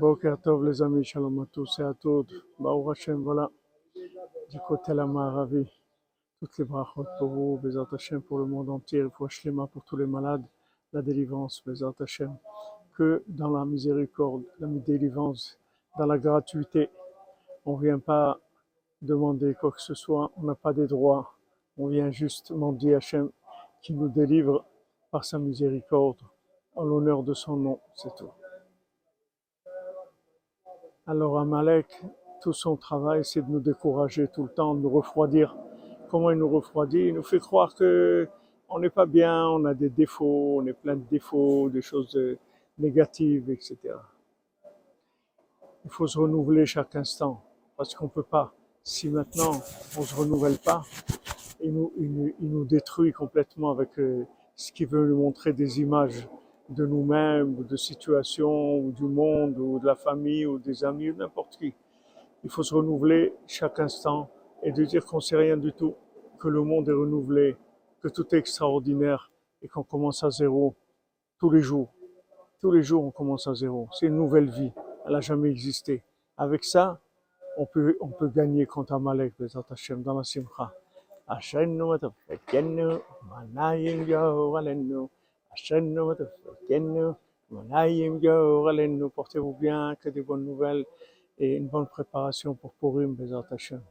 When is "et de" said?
64.62-64.84